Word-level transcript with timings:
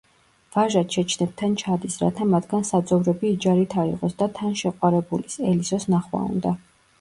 ვაჟა 0.53 0.81
ჩეჩნებთან 0.93 1.51
ჩადის, 1.63 1.97
რათა 2.03 2.25
მათგან 2.31 2.65
საძოვრები 2.69 3.29
იჯარით 3.33 3.77
აიღოს 3.83 4.17
და 4.23 4.29
თან 4.41 4.57
შეყვარებულის, 4.63 5.39
ელისოს 5.53 5.87
ნახვა 5.97 6.25
უნდა. 6.33 6.57